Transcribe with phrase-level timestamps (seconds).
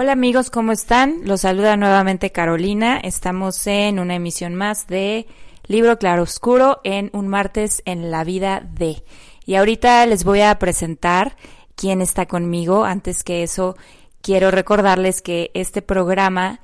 [0.00, 1.22] Hola amigos, ¿cómo están?
[1.24, 2.98] Los saluda nuevamente Carolina.
[2.98, 5.26] Estamos en una emisión más de
[5.66, 9.02] Libro Claroscuro en un martes en la vida de.
[9.44, 11.36] Y ahorita les voy a presentar
[11.74, 12.84] quién está conmigo.
[12.84, 13.76] Antes que eso,
[14.22, 16.60] quiero recordarles que este programa,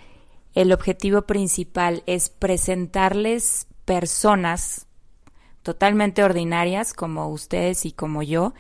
[0.55, 4.87] el objetivo principal es presentarles personas
[5.65, 8.55] totalmente ordinarias como ustedes y como yo,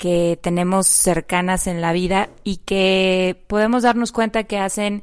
[0.00, 5.02] que tenemos cercanas en la vida y que podemos darnos cuenta que hacen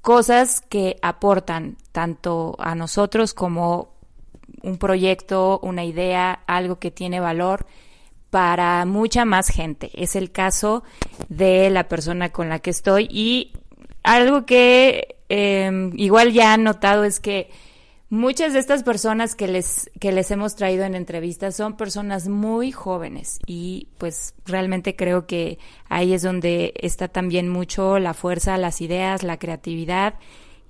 [0.00, 3.96] cosas que aportan tanto a nosotros como
[4.62, 7.66] un proyecto, una idea, algo que tiene valor
[8.30, 9.90] para mucha más gente.
[9.94, 10.84] Es el caso
[11.28, 13.54] de la persona con la que estoy y
[14.04, 17.50] algo que eh, igual ya han notado es que
[18.10, 22.72] Muchas de estas personas que les, que les hemos traído en entrevistas son personas muy
[22.72, 25.58] jóvenes y pues realmente creo que
[25.90, 30.14] ahí es donde está también mucho la fuerza, las ideas, la creatividad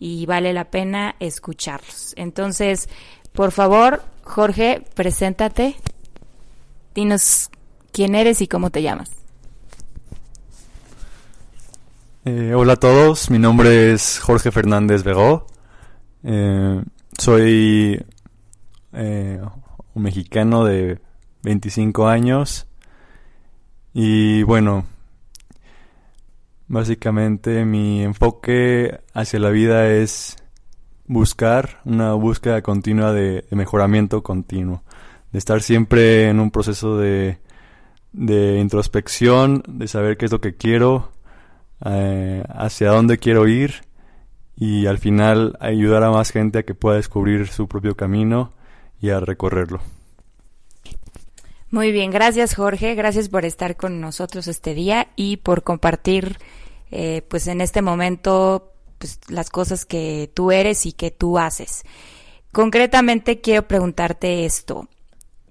[0.01, 2.13] y vale la pena escucharlos.
[2.17, 2.89] Entonces,
[3.33, 5.77] por favor, Jorge, preséntate.
[6.93, 7.51] Dinos
[7.93, 9.13] quién eres y cómo te llamas.
[12.25, 15.47] Eh, hola a todos, mi nombre es Jorge Fernández Begó.
[16.25, 16.83] Eh,
[17.19, 18.05] soy
[18.93, 19.41] eh,
[19.95, 21.01] un mexicano de
[21.43, 22.67] 25 años
[23.93, 24.87] y bueno,
[26.69, 30.37] básicamente mi enfoque hacia la vida es
[31.07, 34.85] buscar una búsqueda continua de, mejoramiento continuo,
[35.33, 37.39] de estar siempre en un proceso de,
[38.13, 41.11] de introspección, de saber qué es lo que quiero,
[41.85, 43.88] eh, hacia dónde quiero ir
[44.61, 48.53] y al final ayudar a más gente a que pueda descubrir su propio camino
[49.01, 49.81] y a recorrerlo.
[51.71, 56.39] Muy bien, gracias Jorge, gracias por estar con nosotros este día y por compartir
[56.91, 61.85] eh, pues en este momento pues, las cosas que tú eres y que tú haces.
[62.51, 64.89] Concretamente quiero preguntarte esto.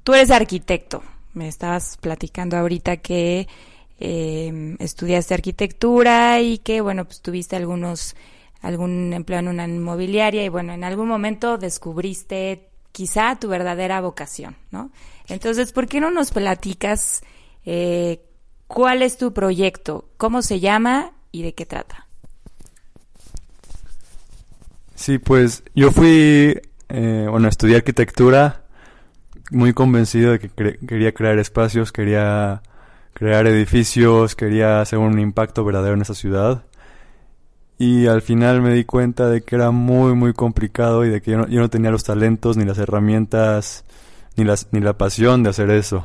[0.04, 1.04] Tú eres arquitecto,
[1.34, 3.48] me estabas platicando ahorita que
[4.00, 8.16] eh, estudiaste arquitectura y que bueno pues tuviste algunos
[8.68, 14.58] algún empleo en una inmobiliaria y bueno, en algún momento descubriste quizá tu verdadera vocación,
[14.72, 14.92] ¿no?
[15.30, 17.24] Entonces, ¿por qué no nos platicas
[17.66, 18.22] eh,
[18.68, 22.08] cuál es tu proyecto, cómo se llama y de qué trata?
[24.96, 28.66] Sí, pues yo fui, eh, bueno, estudié arquitectura
[29.50, 32.64] muy convencido de que quería crear espacios, quería
[33.14, 36.67] crear edificios, quería hacer un impacto verdadero en esa ciudad
[37.78, 41.32] y al final me di cuenta de que era muy muy complicado y de que
[41.32, 43.86] yo no, tenía los talentos ni las herramientas
[44.36, 46.04] ni las ni la pasión de hacer eso.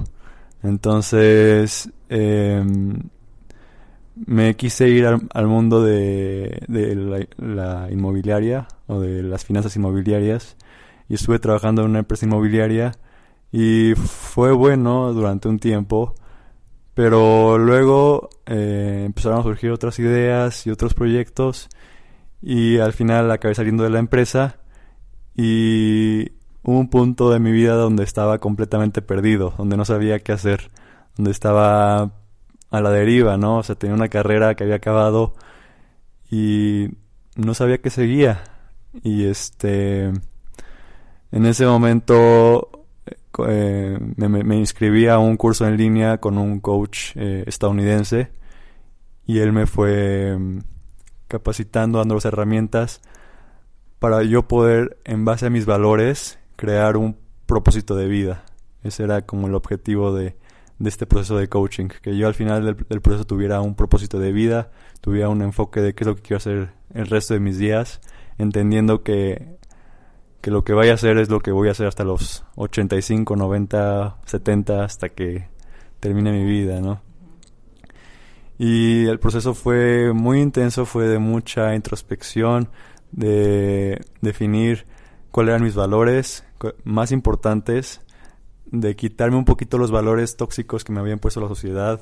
[0.63, 3.03] Entonces em,
[4.15, 10.57] me quise ir al, mundo de, de la, inmobiliaria o de las finanzas inmobiliarias
[11.09, 12.93] y estuve trabajando en una empresa inmobiliaria
[13.51, 16.15] y fue bueno durante un tiempo
[16.95, 21.69] pero luego eh, empezaron a surgir otras ideas y otros proyectos
[22.43, 24.59] y al final acabé saliendo de la empresa
[25.35, 26.33] y
[26.63, 30.71] hubo un punto de mi vida donde estaba completamente perdido, donde no sabía qué hacer,
[31.17, 32.13] donde estaba
[32.71, 33.59] a la deriva, ¿no?
[33.59, 35.35] O sea, tenía una carrera que había acabado
[36.31, 36.89] y
[37.37, 38.45] no sabía qué seguía.
[39.03, 40.13] Y este,
[41.31, 42.82] en ese momento
[43.49, 48.31] eh, me, inscribí a un curso en línea con un coach eh, estadounidense
[49.27, 50.59] y él me fue mm,
[51.29, 53.01] capacitando, dando las herramientas
[53.99, 58.45] para yo poder, en base a mis valores, crear un propósito de vida.
[58.83, 60.37] Ese era como el objetivo de,
[60.85, 64.73] este proceso de coaching, que yo al final del, proceso tuviera un propósito de vida,
[65.01, 68.01] tuviera un enfoque de qué es lo que quiero hacer el resto de mis días
[68.39, 69.59] entendiendo que,
[70.43, 73.37] que lo que vaya a hacer es lo que voy a hacer hasta los 85,
[73.37, 75.49] 90, 70, hasta que
[76.01, 77.01] termine mi vida, ¿no?
[78.59, 82.69] Y el proceso fue muy intenso, fue de mucha introspección,
[83.13, 84.85] de definir
[85.31, 86.45] cuáles eran mis valores
[86.83, 88.01] más importantes,
[88.67, 92.01] de quitarme un poquito los valores tóxicos que me habían puesto la sociedad.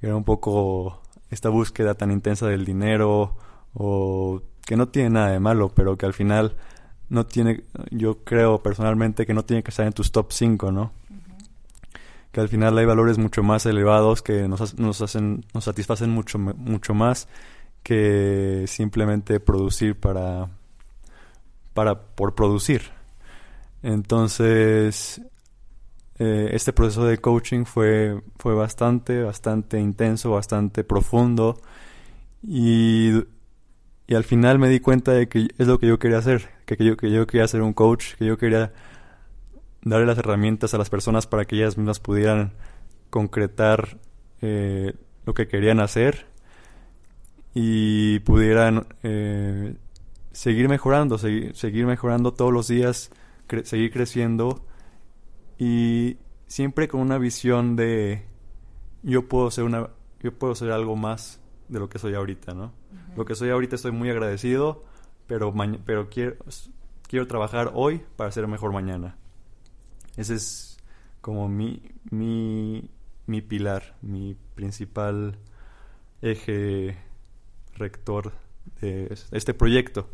[0.00, 3.36] Era un poco esta búsqueda tan intensa del dinero
[3.74, 6.56] o que no tiene nada de malo, pero que al final
[7.08, 10.92] no tiene, yo creo personalmente que no tiene que estar en tus top 5, ¿no?
[12.32, 16.38] Que al final hay valores mucho más elevados que nos, nos hacen, nos satisfacen mucho,
[16.38, 17.28] mucho más
[17.82, 20.50] que simplemente producir para,
[21.72, 22.82] para, por producir.
[23.82, 25.22] Entonces,
[26.18, 31.60] eh, este proceso de coaching fue, fue bastante, bastante intenso, bastante profundo
[32.42, 33.12] y,
[34.06, 36.84] y, al final me di cuenta de que es lo que yo quería hacer, que,
[36.84, 38.72] yo, que yo quería ser un coach, que yo quería
[39.82, 42.52] darle las herramientas a las personas para que ellas mismas pudieran
[43.10, 43.98] concretar
[44.42, 44.94] eh,
[45.24, 46.26] lo que querían hacer
[47.54, 49.76] y pudieran eh,
[50.32, 53.10] seguir mejorando, seguir, seguir mejorando todos los días,
[53.64, 54.64] seguir creciendo
[55.58, 58.24] y siempre con una visión de
[59.02, 62.72] yo puedo ser una yo puedo ser algo más de lo que soy ahorita, ¿no?
[63.16, 64.84] Lo que soy ahorita estoy muy agradecido,
[65.28, 65.54] pero
[65.84, 66.34] pero quiero
[67.06, 69.16] quiero trabajar hoy para ser mejor mañana.
[70.16, 70.78] Ese es
[71.20, 71.80] como mi
[72.10, 72.90] mi
[73.26, 75.38] mi pilar, mi principal
[76.20, 76.96] eje
[77.76, 78.32] rector
[78.80, 80.10] de este proyecto.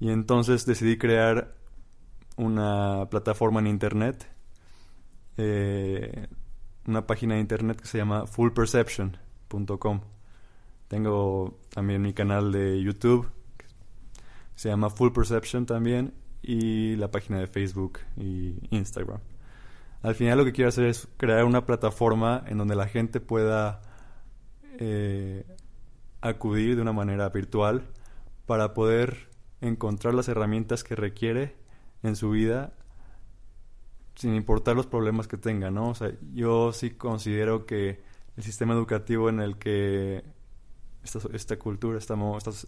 [0.00, 1.54] Y entonces decidí crear
[2.36, 4.26] una plataforma en internet
[5.36, 6.28] eh,
[6.86, 10.00] una página de internet que se llama fullperception.com.
[10.88, 13.26] Tengo también mi canal de YouTube,
[14.54, 19.20] se llama Full Perception también, y la página de Facebook y Instagram.
[20.02, 23.80] Al final lo que quiero hacer es crear una plataforma en donde la gente pueda
[24.78, 25.46] eh,
[26.20, 27.84] acudir de una manera virtual
[28.44, 29.28] para poder
[29.62, 31.56] encontrar las herramientas que requiere
[32.02, 32.74] en su vida
[34.14, 35.88] sin importar los problemas que tenga, ¿no?
[35.88, 38.02] O sea, yo sí considero que
[38.36, 40.22] el sistema educativo en el que
[41.04, 42.16] esta, esta cultura está,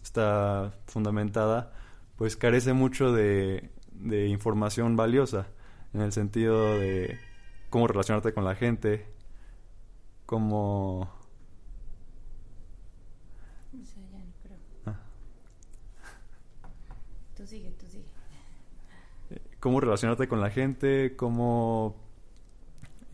[0.03, 1.73] está, fundamentada,
[2.17, 5.47] pues carece mucho de, de información valiosa,
[5.93, 7.19] en el sentido de
[7.69, 9.05] cómo relacionarte con la gente,
[10.25, 11.09] cómo...
[14.85, 14.99] Ah.
[17.35, 17.77] Tú sigue
[19.59, 21.95] cómo relacionarte con la gente, cómo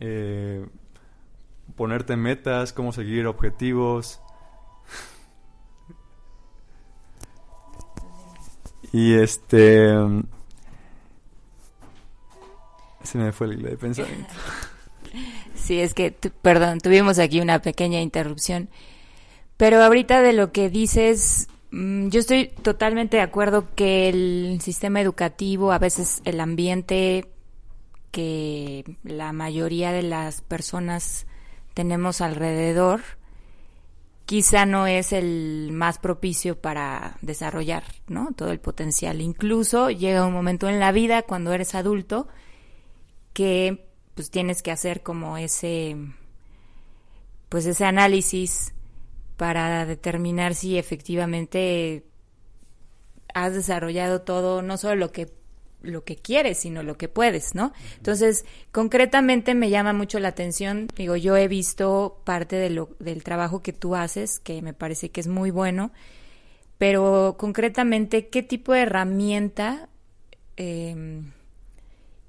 [0.00, 0.66] eh,
[1.76, 4.20] ponerte metas, cómo seguir objetivos.
[8.94, 9.92] Y este...
[13.02, 14.32] Se me fue el hilo de pensamiento.
[15.54, 16.10] Sí, es que,
[16.42, 18.68] perdón, tuvimos aquí una pequeña interrupción.
[19.56, 25.00] Pero ahorita de lo que dices, Mm, yo estoy totalmente de acuerdo que el sistema
[25.00, 27.26] educativo, a veces el ambiente
[28.12, 31.26] que la mayoría de las personas
[31.74, 33.00] tenemos alrededor,
[34.26, 38.30] quizá no es el más propicio para desarrollar, ¿no?
[38.36, 39.20] Todo el potencial.
[39.20, 42.28] Incluso llega un momento en la vida cuando eres adulto
[43.32, 45.96] que pues tienes que hacer como ese
[47.48, 48.74] pues ese análisis
[49.36, 52.04] para determinar si efectivamente
[53.34, 55.32] has desarrollado todo, no solo lo que
[55.84, 57.72] lo que quieres, sino lo que puedes, ¿no?
[57.96, 63.22] Entonces, concretamente me llama mucho la atención, digo, yo he visto parte de lo, del
[63.22, 65.92] trabajo que tú haces, que me parece que es muy bueno,
[66.78, 69.88] pero concretamente, ¿qué tipo de herramienta
[70.56, 71.32] em,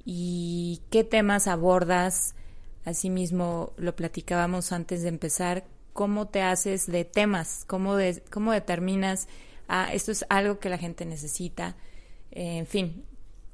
[0.04, 2.36] y qué temas abordas?
[2.86, 7.96] Asimismo, lo platicábamos antes de empezar, cómo te haces de temas, cómo,
[8.30, 9.28] cómo determinas,
[9.68, 11.76] ah, esto es algo que la gente necesita,
[12.32, 13.06] en fin,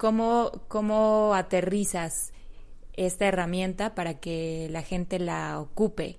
[0.01, 2.33] cómo, cómo aterrizas
[2.93, 6.17] esta herramienta para que la gente la ocupe,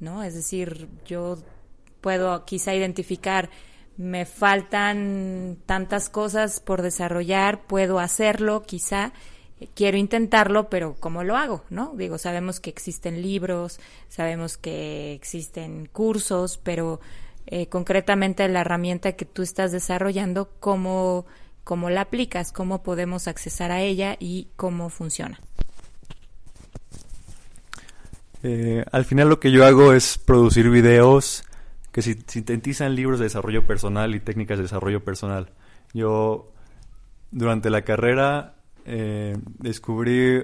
[0.00, 0.22] ¿no?
[0.22, 1.36] Es decir, yo
[2.00, 3.50] puedo quizá identificar,
[3.98, 9.12] me faltan tantas cosas por desarrollar, puedo hacerlo quizá,
[9.74, 11.64] quiero intentarlo, pero ¿cómo lo hago?
[11.68, 11.92] ¿No?
[11.96, 16.98] Digo, sabemos que existen libros, sabemos que existen cursos, pero
[17.44, 21.26] eh, concretamente la herramienta que tú estás desarrollando, ¿cómo,
[21.68, 22.50] ¿cómo la aplicas?
[22.50, 25.38] ¿Cómo podemos accesar a ella y cómo funciona?
[28.42, 31.44] Eh, al final lo que yo hago es producir videos
[31.92, 35.50] que sintetizan libros de desarrollo personal y técnicas de desarrollo personal.
[35.92, 36.50] Yo
[37.32, 38.54] durante la carrera
[38.86, 40.42] eh, descubrí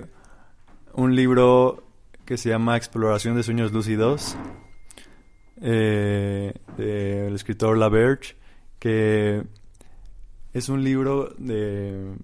[0.93, 1.85] un libro
[2.27, 4.37] que se llama Exploración de Sueños Lúcidos
[5.63, 8.37] eh, del escritor LaBerge,
[8.79, 9.43] que
[10.55, 12.15] es un libro de,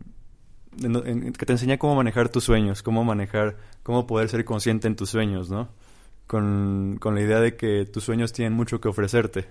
[1.37, 5.11] que te enseña cómo manejar tus sueños, cómo manejar, cómo poder ser consciente en tus
[5.11, 5.69] sueños, ¿no?
[6.29, 9.49] Con, con la idea de que tus sueños tienen mucho que ofrecerte.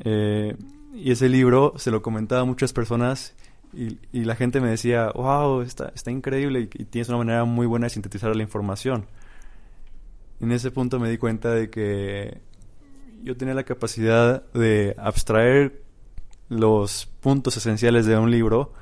[0.00, 0.56] Eh,
[0.94, 3.34] y ese libro se lo comentaba a muchas personas
[3.74, 7.44] y, y la gente me decía, wow, está, está increíble y, y, tienes una manera
[7.44, 9.04] muy buena de sintetizar la información.
[10.40, 12.40] En ese punto me di cuenta de que
[13.22, 15.85] yo tenía la capacidad de abstraer
[16.48, 18.72] los puntos esenciales de un libro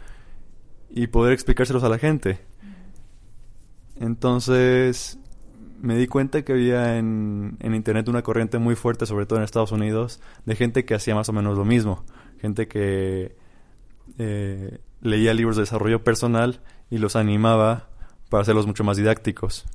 [0.90, 2.40] y poder explicárselos a la gente.
[3.96, 5.18] Entonces
[5.80, 9.44] me di cuenta que había en, en, Internet una corriente muy fuerte, sobre todo en
[9.44, 12.04] Estados Unidos, de gente que hacía más o menos lo mismo.
[12.40, 13.36] Gente que
[14.18, 17.88] eh, leía libros de desarrollo personal y los animaba
[18.30, 19.66] para hacerlos mucho más didácticos.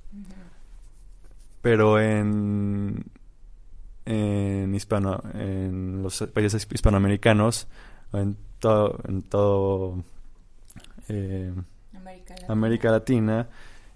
[1.62, 3.06] Pero en,
[4.10, 7.68] en, hispano, en los países hispanoamericanos,
[8.12, 10.04] en todo, en todo
[11.08, 11.54] eh,
[11.96, 12.54] América, Latina.
[12.54, 13.50] América, Latina.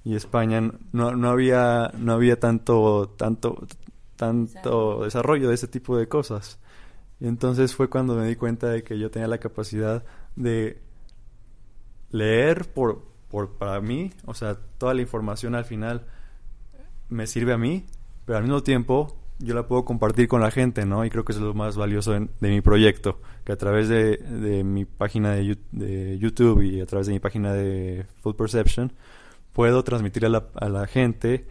[0.05, 3.65] y España no, no había no había tanto tanto
[4.15, 6.59] tanto desarrollo de ese tipo de cosas
[7.19, 10.03] y entonces fue cuando me di cuenta de que yo tenía la capacidad
[10.35, 10.79] de
[12.11, 16.05] leer por, por para mí o sea toda la información al final
[17.09, 17.87] me sirve a mí
[18.25, 21.05] pero al mismo tiempo yo la puedo compartir con la gente, ¿no?
[21.05, 24.63] Y creo que es lo más valioso de, mi proyecto, que a través de, de
[24.63, 28.93] mi página de, de, YouTube y a través de mi página de Full Perception,
[29.51, 31.45] puedo transmitir a la, a la gente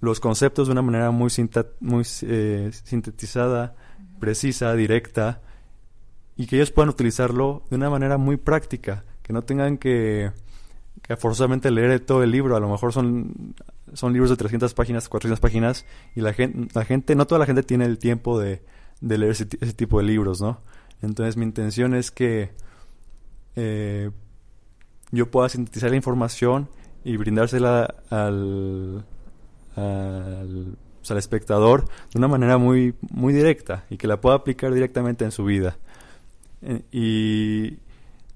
[0.00, 1.30] los conceptos de una manera muy,
[1.80, 3.76] muy eh, sintetizada,
[4.18, 5.40] precisa, directa,
[6.36, 10.32] y que ellos puedan utilizarlo de una manera muy práctica, que no tengan que,
[11.02, 13.54] que forzosamente leer todo el libro, a lo mejor son
[13.94, 17.46] son libros de 300 páginas, 400 páginas, y la gente, la gente no toda la
[17.46, 18.62] gente tiene el tiempo de,
[19.02, 20.60] de leer ese, tipo de libros, ¿no?
[21.02, 22.52] Entonces mi intención es que
[23.56, 24.10] eh,
[25.10, 26.68] yo pueda sintetizar la información
[27.04, 29.04] y brindársela al,
[29.76, 34.72] al, pues, al, espectador de una manera muy, muy directa y que la pueda aplicar
[34.72, 35.76] directamente en su vida.
[36.92, 37.78] Y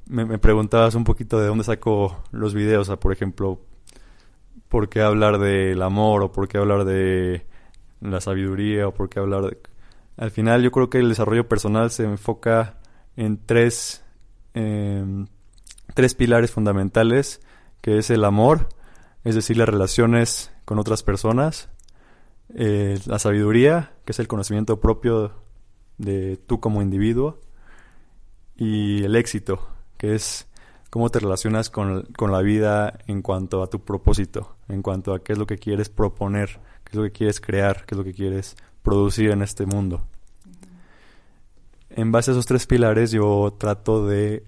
[0.09, 3.61] me, me, preguntabas un poquito de dónde saco los videos, por ejemplo,
[4.69, 7.47] por qué hablar del amor o por qué hablar de
[8.01, 9.59] la sabiduría o por qué hablar de...
[10.17, 12.79] Al final yo creo que el desarrollo personal se enfoca
[13.17, 14.03] en tres,
[14.55, 15.05] eh,
[15.95, 17.41] tres pilares fundamentales,
[17.81, 18.69] que es el amor,
[19.25, 21.69] es decir, las relaciones con otras personas,
[22.55, 25.33] eh, la sabiduría, que es el conocimiento propio
[25.99, 27.41] de tú como individuo,
[28.57, 29.69] y el éxito,
[29.99, 30.49] que es
[30.97, 35.23] cómo te relacionas con, con, la vida en cuanto a tu propósito, en cuanto a
[35.23, 38.03] qué es lo que quieres proponer, qué es lo que quieres crear, qué es lo
[38.03, 40.07] que quieres producir en este mundo.
[41.91, 44.45] En base a esos tres pilares yo trato de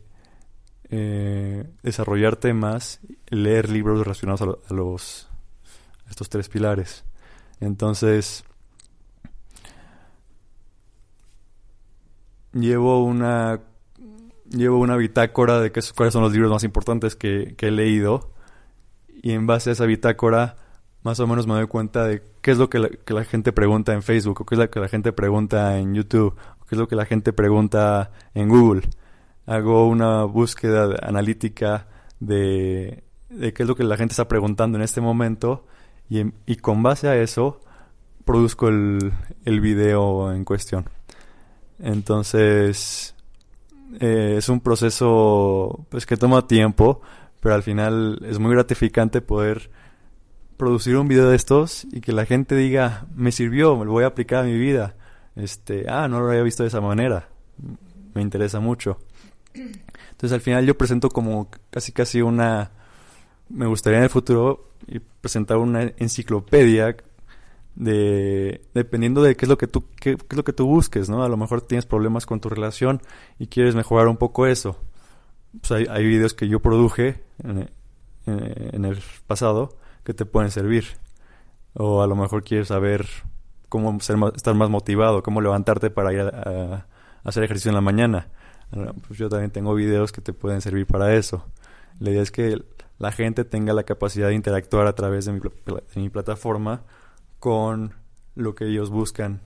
[0.88, 5.28] eh, desarrollar temas, leer libros relacionados a, lo, a los
[6.07, 7.05] a estos tres pilares.
[7.61, 8.43] Entonces
[12.55, 13.67] llevo una
[14.50, 18.31] llevo una bitácora de qué, cuáles son los libros más importantes que, que, he leído
[19.23, 20.57] y en base a esa bitácora
[21.02, 23.52] más o menos me doy cuenta de qué es lo que la, que la gente
[23.52, 26.75] pregunta en Facebook o qué es lo que la gente pregunta en YouTube o qué
[26.75, 28.83] es lo que la gente pregunta en Google.
[29.47, 31.87] Hago una búsqueda analítica
[32.21, 35.67] de, de qué es lo que la gente está preguntando en este momento
[36.11, 37.61] y, y con base a eso
[38.25, 39.12] produzco el,
[39.45, 40.85] el video en cuestión.
[41.78, 43.14] Entonces,
[44.00, 47.00] eh, es un proceso pues que toma tiempo,
[47.40, 49.71] pero al final es muy gratificante poder
[50.57, 54.04] producir un video de estos y que la gente diga, me sirvió, me lo voy
[54.04, 54.97] a aplicar a mi vida.
[55.37, 57.28] Este, ah, no lo había visto de esa manera.
[58.14, 58.99] Me interesa mucho.
[59.54, 62.73] Entonces al final yo presento como casi casi una
[63.49, 64.73] me gustaría en el futuro
[65.21, 66.97] presentar una enciclopedia
[67.78, 71.23] de dependiendo de qué es lo que tú qué, es lo que tú busques no
[71.23, 73.00] a lo mejor tienes problemas con tu relación
[73.38, 74.76] y quieres mejorar un poco eso.
[75.61, 77.70] Pues hay, hay videos que yo produje en,
[78.26, 80.85] en, el pasado que te pueden servir.
[81.75, 83.06] O a lo mejor quieres saber
[83.68, 86.87] cómo ser más, estar más motivado cómo levantarte para ir a,
[87.23, 88.28] hacer ejercicio en la mañana.
[89.06, 91.47] Pues yo también tengo videos que te pueden servir para eso.
[92.00, 92.61] La idea es que
[92.99, 95.40] la gente tenga la capacidad de interactuar a través de
[95.94, 96.82] mi plataforma
[97.38, 97.95] con
[98.35, 99.40] lo que ellos buscan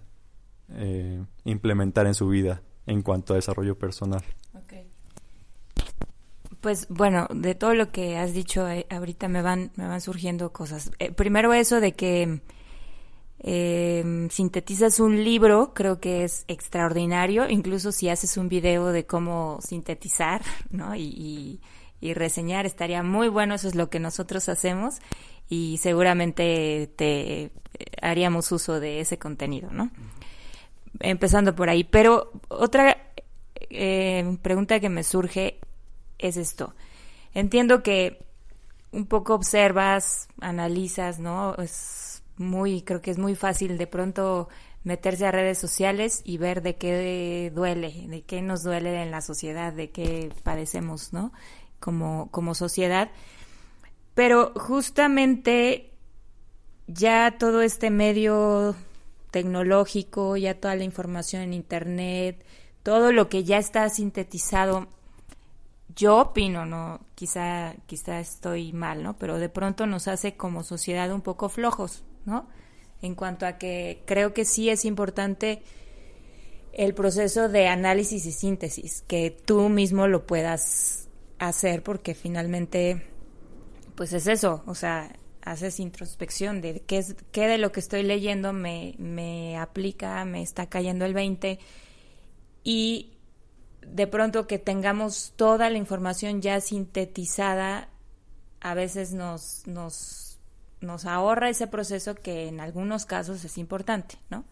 [0.75, 4.23] eh, implementar en su vida en cuanto a desarrollo personal.
[4.65, 4.89] Okay.
[6.61, 10.53] Pues bueno, de todo lo que has dicho eh, ahorita me van, me van surgiendo
[10.53, 10.91] cosas.
[10.99, 12.41] Eh, primero eso de que
[14.31, 20.43] sintetizas un libro, creo que es extraordinario, incluso si haces un video de cómo sintetizar,
[20.71, 20.95] ¿no?
[20.95, 21.61] Y,
[22.15, 24.97] reseñar, estaría muy bueno, eso es lo que nosotros hacemos
[25.49, 27.51] y seguramente te
[28.01, 29.91] haríamos uso de ese contenido, ¿no?
[31.01, 31.85] Empezando por ahí.
[31.85, 32.97] Pero otra
[34.43, 35.59] pregunta que me surge
[36.19, 36.75] es esto.
[37.35, 38.25] Entiendo que
[38.91, 41.55] un poco observas, analizas, ¿no?
[41.57, 44.49] Es muy, creo que es muy fácil de pronto
[44.85, 49.21] meterse a redes sociales y ver de qué duele, de qué nos duele en la
[49.21, 51.33] sociedad, de qué padecemos, ¿no?
[51.83, 53.11] Como, como sociedad.
[54.15, 55.91] Pero justamente
[56.87, 58.77] ya todo este medio
[59.33, 62.45] tecnológico, ya toda la información en Internet,
[62.85, 64.87] todo lo que ya está sintetizado
[65.95, 69.17] yo opino, no, quizá, quizá estoy mal, ¿no?
[69.17, 72.47] Pero de pronto nos hace como sociedad un poco flojos, ¿no?
[73.03, 75.63] En cuanto a que creo que sí es importante
[76.73, 81.02] el proceso de análisis y síntesis, que tú mismo lo puedas
[81.49, 83.07] hacer, porque finalmente,
[83.95, 88.05] pues es eso, o sea, haces introspección de qué, es, qué de lo que estoy
[88.05, 91.59] leyendo me, me aplica, me está cayendo el 20
[92.63, 93.13] y
[93.81, 97.89] de pronto que tengamos toda la información ya sintetizada,
[98.61, 100.39] a veces nos, nos,
[100.81, 104.45] nos ahorra ese proceso que en algunos casos es importante, ¿no?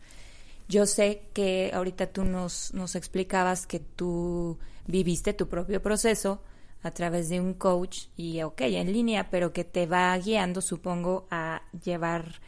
[0.68, 6.42] Yo sé que ahorita tú nos, nos explicabas que tú viviste tu propio proceso
[6.82, 11.26] a través de un coach y, ok, en línea, pero que te va guiando, supongo,
[11.30, 12.40] a llevar,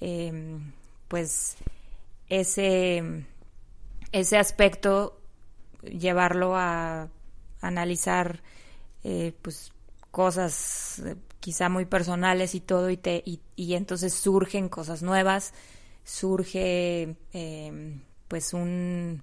[0.00, 0.72] em,
[1.08, 1.56] pues,
[2.28, 3.24] ese,
[4.12, 5.20] ese aspecto
[5.82, 7.08] llevarlo a
[7.60, 8.42] analizar
[9.04, 9.72] eh, pues
[10.10, 15.52] cosas eh, quizá muy personales y todo y te y, entonces surgen cosas nuevas
[16.04, 19.22] surge em, pues un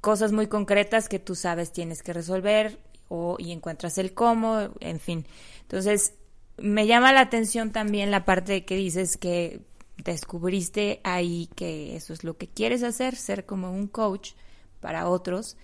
[0.00, 5.00] cosas muy concretas que tú sabes tienes que resolver o y encuentras el cómo en
[5.00, 5.26] fin
[5.62, 6.14] entonces
[6.58, 9.62] me llama la atención también la parte que dices que
[9.96, 14.32] descubriste ahí que eso es lo que quieres hacer ser como un coach
[14.80, 15.56] para otros.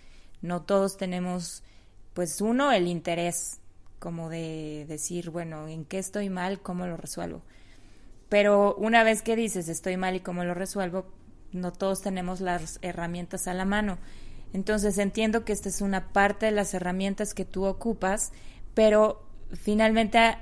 [0.42, 1.62] No todos tenemos,
[2.12, 3.60] pues uno, el interés
[3.98, 6.60] como de decir, bueno, ¿en qué estoy mal?
[6.60, 7.42] ¿Cómo lo resuelvo?
[8.28, 11.06] Pero una vez que dices estoy mal y cómo lo resuelvo,
[11.52, 13.98] no todos tenemos las herramientas a la mano.
[14.54, 18.32] Entonces entiendo que esta es una parte de las herramientas que tú ocupas,
[18.72, 20.38] pero finalmente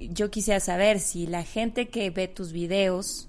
[0.00, 3.28] yo quisiera saber si la gente que ve tus videos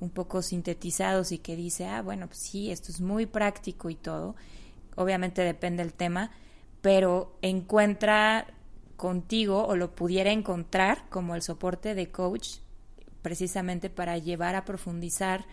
[0.00, 3.94] un poco sintetizados y que dice, ah, bueno, pues sí, esto es muy práctico y
[3.94, 4.36] todo,
[4.96, 6.30] obviamente depende del tema,
[6.80, 8.46] pero encuentra
[8.96, 12.56] contigo o lo pudiera encontrar como el soporte de coach
[13.20, 15.44] precisamente para llevar a profundizar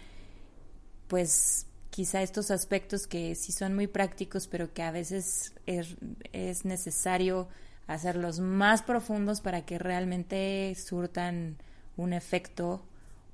[1.10, 5.96] pues quizá estos aspectos que sí son muy prácticos pero que a veces es,
[6.32, 7.48] es necesario
[7.88, 11.58] hacerlos más profundos para que realmente surtan
[11.98, 12.84] un efecto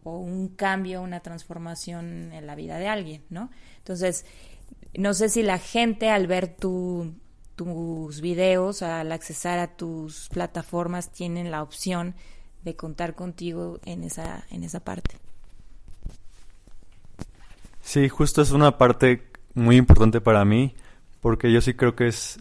[0.03, 3.49] o un cambio, una transformación en la vida de alguien, ¿no?
[3.77, 4.25] Entonces,
[4.97, 7.15] no sé si la gente al ver tu,
[7.55, 12.15] tus videos, al accesar a tus plataformas, tienen la opción
[12.63, 15.17] de contar contigo en esa, en esa parte.
[17.85, 20.75] Sí, justo es una parte muy importante para mí,
[21.21, 22.39] porque yo sí creo que es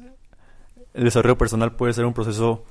[0.95, 2.65] el desarrollo personal puede ser un proceso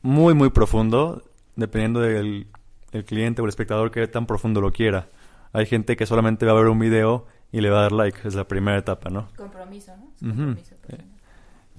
[0.00, 1.22] muy, muy profundo,
[1.54, 2.46] dependiendo del
[2.92, 5.10] el cliente o el espectador que tan profundo lo quiera.
[5.52, 8.26] Hay gente que solamente va a ver un video y le va a dar like,
[8.26, 9.28] es la primera etapa, ¿no?
[9.36, 10.56] Compromiso, ¿no?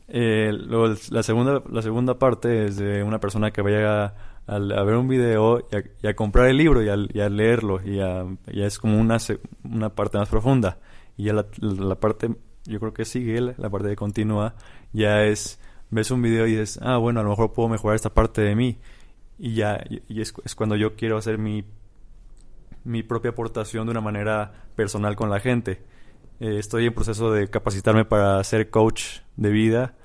[0.10, 4.13] Eh, luego la segunda, la segunda parte es de una persona que vaya
[4.47, 5.67] a, a, ver un video
[6.01, 9.17] y a, comprar el libro y a, leerlo y ya es como una,
[9.63, 10.79] una parte más profunda.
[11.17, 14.56] Y ya la, parte, yo creo que sigue, la parte de continua,
[14.91, 18.13] ya es, ves un video y dices, ah, bueno, a lo mejor puedo mejorar esta
[18.13, 18.77] parte de mí
[19.38, 21.65] y ya y es, cuando yo quiero hacer mi,
[22.84, 25.82] mi propia aportación de una manera personal con la gente.
[26.39, 29.95] Eh, estoy en proceso de capacitarme para ser coach de vida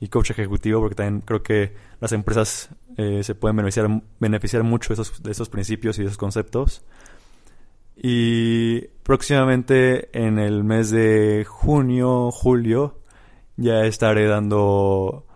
[0.00, 4.94] y coach ejecutivo porque también creo que las empresas eh, se pueden beneficiar, beneficiar mucho
[4.94, 6.82] de esos, de esos principios y de esos conceptos.
[7.96, 13.00] Y próximamente en el mes de junio, julio,
[13.56, 15.26] ya estaré dando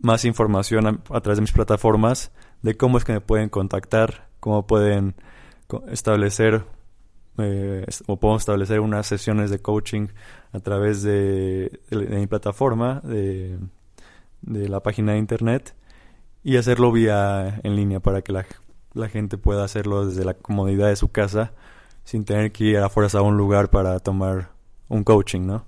[0.00, 2.30] más información a través de mis plataformas
[2.62, 5.14] de cómo es que me pueden contactar, cómo pueden
[5.88, 6.64] establecer
[7.38, 10.08] eh, o podemos establecer unas sesiones de coaching
[10.52, 13.58] a través de, mi plataforma de,
[14.42, 15.74] de la página de internet
[16.46, 18.46] y hacerlo vía en línea para que la,
[18.94, 21.54] la gente pueda hacerlo desde la comodidad de su casa
[22.04, 24.50] sin tener que ir a a un lugar para tomar
[24.86, 25.64] un coaching, ¿no?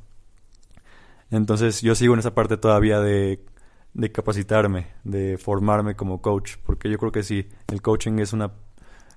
[1.33, 3.45] Entonces yo sigo en esa parte todavía de,
[3.93, 8.53] de capacitarme, de formarme como coach, porque yo creo que sí, el coaching es una,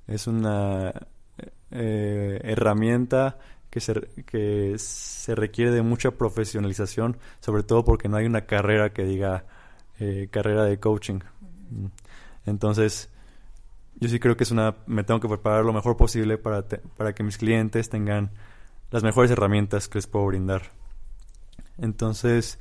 [0.08, 0.92] es una
[1.70, 3.38] eh, herramienta
[3.70, 3.94] que se,
[4.26, 9.46] que se requiere de mucha profesionalización, sobre todo porque no hay una carrera que diga
[10.00, 11.20] eh, carrera de coaching.
[12.46, 13.10] Entonces,
[14.00, 16.66] yo sí creo que es una, me tengo que preparar lo mejor posible para,
[16.98, 18.32] para que mis clientes tengan
[18.90, 20.72] las mejores herramientas que les puedo brindar.
[21.78, 22.60] Entonces,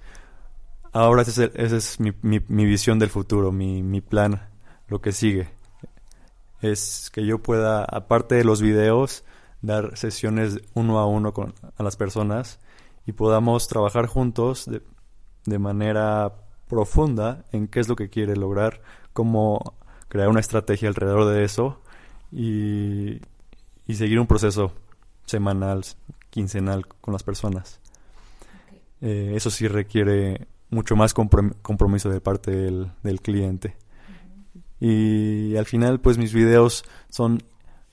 [0.93, 4.49] ahora esa es, mi, mi, visión del futuro, mi, mi plan,
[4.89, 5.49] lo que sigue.
[6.61, 9.25] Es que yo pueda, aparte de los videos,
[9.63, 12.61] dar sesiones uno a uno con a las personas
[13.07, 14.83] y podamos trabajar juntos de,
[15.47, 16.35] de manera
[16.69, 18.81] profunda en qué es lo que quiere lograr,
[19.13, 19.75] cómo
[20.09, 21.81] crear una estrategia alrededor de eso
[22.33, 23.21] y,
[23.87, 24.73] y seguir un proceso
[25.25, 25.85] semanal,
[26.31, 27.81] quincenal con las personas.
[29.01, 33.77] Eh, eso sí requiere mucho más compromiso de parte del, del cliente.
[34.79, 37.43] Y al final, pues mis videos son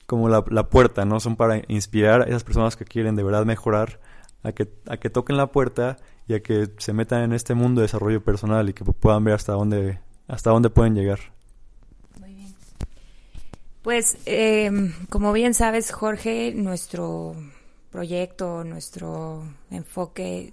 [0.06, 1.20] como la, la, puerta, ¿no?
[1.20, 4.00] Son para inspirar a esas personas que quieren de verdad mejorar,
[4.42, 7.80] a que, a que toquen la puerta y a que se metan en este mundo
[7.80, 11.18] de desarrollo personal y que puedan ver hasta dónde, hasta dónde pueden llegar.
[12.20, 12.54] Muy bien.
[13.82, 14.70] Pues, eh,
[15.08, 17.34] como bien sabes, Jorge, nuestro
[17.90, 20.52] proyecto, nuestro enfoque,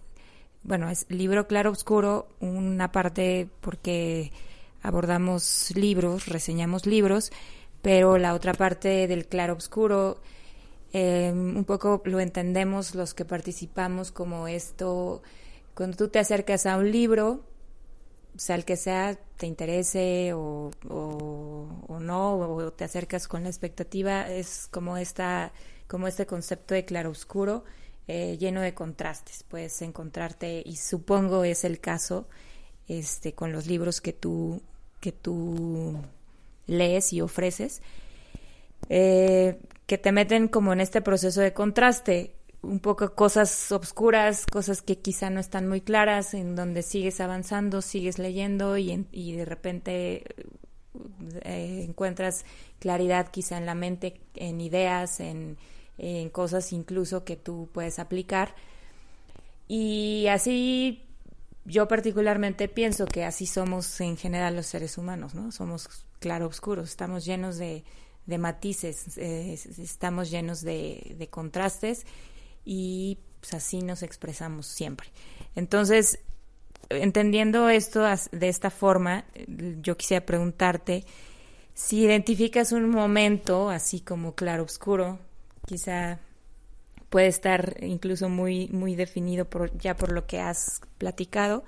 [0.64, 4.32] bueno, es libro claro oscuro, una parte porque
[4.82, 7.32] abordamos libros, reseñamos libros,
[7.82, 10.22] pero la otra parte del claro oscuro
[10.94, 15.22] eh, un poco lo entendemos los que participamos como esto,
[15.74, 17.44] cuando tú te acercas a un libro,
[18.38, 24.30] sea el que sea, te interese o, o, no, o te acercas con la expectativa,
[24.30, 25.52] es como esta,
[25.88, 27.64] como este concepto de claroscuro
[28.08, 29.44] eh, lleno de contrastes.
[29.44, 32.28] Puedes encontrarte, y supongo es el caso,
[32.88, 34.62] este, con los libros que tú,
[35.00, 36.00] que tú
[36.68, 37.82] lees y ofreces,
[38.90, 44.82] eh, que te meten como en este proceso de contraste, un poco cosas obscuras, cosas
[44.82, 49.46] que quizá no están muy claras, en donde sigues avanzando, sigues leyendo y, y de
[49.46, 50.24] repente
[51.44, 52.46] eh, encuentras
[52.80, 55.58] claridad quizá en la mente, en ideas, en,
[55.98, 58.56] en cosas incluso que tú puedes aplicar.
[59.68, 61.04] Y así
[61.66, 65.52] yo particularmente pienso que así somos en general los seres humanos, ¿no?
[65.52, 67.84] Somos claro oscuros, estamos llenos de,
[68.26, 72.06] de matices, eh, estamos llenos de contrastes
[72.66, 75.10] y pues, así nos expresamos siempre.
[75.56, 76.20] Entonces,
[76.90, 79.26] entendiendo esto de esta forma,
[79.82, 81.06] yo quisiera preguntarte
[81.74, 85.20] si identificas un momento así como claro oscuro,
[85.68, 86.20] quizá
[87.10, 91.64] puede estar incluso muy muy definido por ya por lo que has platicado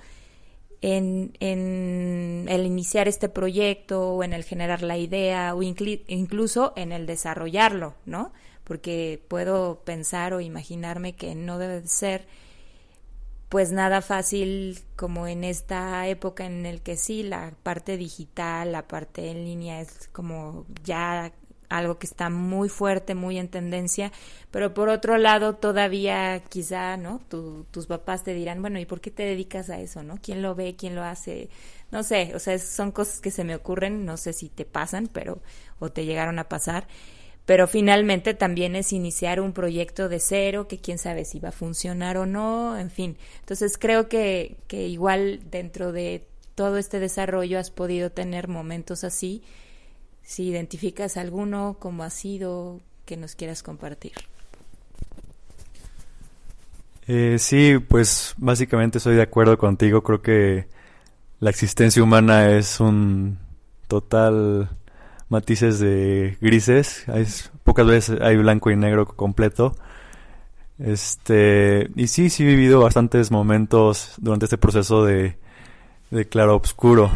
[0.81, 6.91] en, en el iniciar este proyecto o en el generar la idea o incluso en
[6.91, 8.31] el desarrollarlo, ¿no?
[8.67, 12.27] Porque puedo pensar o imaginarme que no debe ser
[13.47, 18.86] pues nada fácil como en esta época en el que sí, la parte digital, la
[18.86, 21.32] parte en línea es como ya
[21.69, 24.12] algo que está muy fuerte, muy en tendencia,
[24.51, 27.21] pero por otro lado todavía quizá, ¿no?
[27.30, 30.17] tus papás te dirán, bueno, ¿y por qué te dedicas a eso, no?
[30.21, 30.75] ¿Quién lo ve?
[30.77, 31.49] ¿Quién lo hace?
[31.89, 35.08] No sé, o sea, son cosas que se me ocurren, no sé si te pasan,
[35.08, 35.39] pero
[35.80, 36.86] o te llegaron a pasar
[37.47, 41.53] pero finalmente también es iniciar un proyecto de cero que quién sabe si va a
[41.53, 43.15] funcionar o no, en fin.
[43.39, 49.43] Entonces creo que, que igual dentro de todo este desarrollo has podido tener momentos así.
[50.23, 54.12] Si identificas alguno, como ha sido, que nos quieras compartir.
[57.07, 60.03] Eh, sí, pues básicamente estoy de acuerdo contigo.
[60.03, 60.67] Creo que
[61.39, 63.39] la existencia humana es un
[63.88, 64.69] total
[65.29, 67.07] matices de grises.
[67.07, 67.25] Hay,
[67.63, 69.75] pocas veces hay blanco y negro completo.
[70.79, 75.37] Este, y sí, sí he vivido bastantes momentos durante este proceso de,
[76.11, 77.11] de claro oscuro.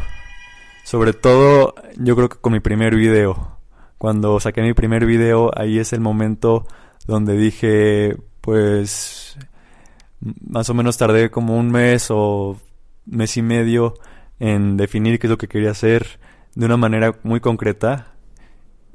[0.83, 3.57] Sobre todo, yo creo que con mi primer video.
[3.97, 6.65] Cuando saqué mi primer video, ahí es el momento
[7.05, 9.37] donde dije, pues,
[10.19, 12.59] más o menos tardé como un mes o
[13.05, 13.93] mes y medio
[14.39, 16.19] en definir qué es lo que quería hacer
[16.55, 18.13] de una manera muy concreta.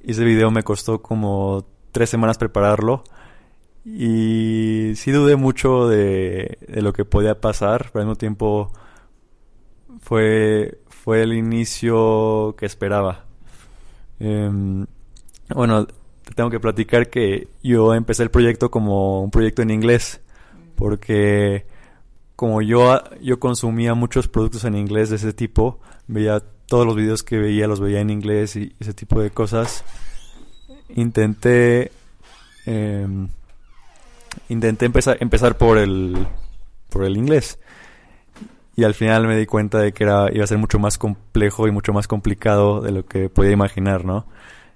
[0.05, 3.05] Ese video me costó como tres semanas prepararlo.
[3.85, 8.73] Y sí dudé mucho de, lo que podía pasar, pero al mismo tiempo
[10.01, 13.27] fue, fue el inicio que esperaba.
[14.19, 14.87] Em,
[15.55, 20.21] bueno, te tengo que platicar que yo empecé el proyecto como un proyecto en inglés,
[20.75, 21.67] porque
[22.35, 27.23] como yo, yo consumía muchos productos en inglés de ese tipo, veía todos los videos
[27.23, 29.85] que veía, los veía en inglés y ese tipo de cosas,
[30.95, 31.91] intenté
[32.67, 33.29] em,
[34.49, 36.27] intenté empezar, empezar por el
[36.89, 37.59] por el inglés
[38.77, 41.67] y al final me di cuenta de que era iba a ser mucho más complejo
[41.67, 44.27] y mucho más complicado de lo que podía imaginar, ¿no?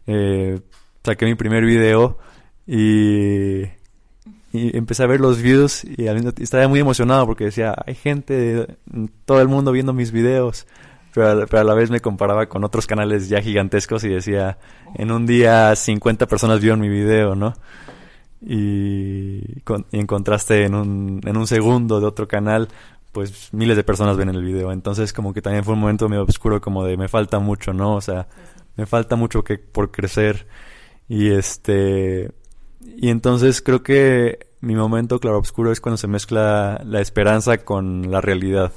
[0.07, 0.59] Eh,
[1.05, 2.19] saqué mi primer video
[2.67, 3.63] y,
[4.53, 6.07] y empecé a ver los views y,
[6.43, 8.77] estaba muy emocionado porque decía, hay gente de
[9.27, 10.67] todo el mundo viendo mis videos.
[11.13, 14.59] Pero a, la vez me comparaba con otros canales ya gigantescos y decía,
[14.95, 17.55] en un día 50 personas vieron mi video, ¿no?
[18.41, 19.43] Y,
[19.93, 22.69] en contraste en un, en un segundo de otro canal,
[23.13, 24.73] pues miles de personas ven el video.
[24.73, 27.97] Entonces como que también fue un momento medio oscuro como de me falta mucho, ¿no?
[27.97, 28.29] O sea,
[28.77, 30.47] me falta mucho que por crecer
[31.09, 32.33] y este
[32.97, 38.11] y entonces creo que mi momento claro oscuro es cuando se mezcla la esperanza con
[38.11, 38.73] la realidad.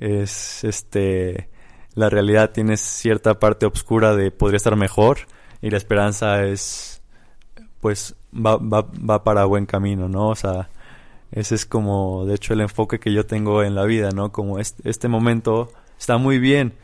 [0.00, 1.48] Es este
[1.94, 5.18] la realidad tiene cierta parte oscura de podría estar mejor
[5.62, 7.02] y la esperanza es
[7.80, 10.28] pues va, va, va para buen camino, ¿no?
[10.28, 10.70] O sea,
[11.32, 14.32] ese es como de hecho el enfoque que yo tengo en la vida, ¿no?
[14.32, 16.74] Como este, este momento está muy bien,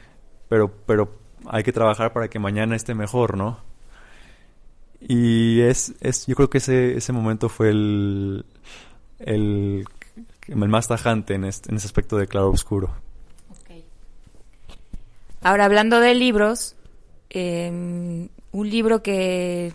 [0.48, 3.60] pero pero hay que trabajar para que mañana esté mejor, ¿no?
[5.00, 8.44] Y es, es yo creo que ese, ese momento fue el,
[9.18, 9.84] el,
[10.48, 12.90] el más tajante en, este, en ese aspecto de claro oscuro.
[15.42, 16.76] Ahora, hablando de libros,
[17.30, 19.74] em, un libro que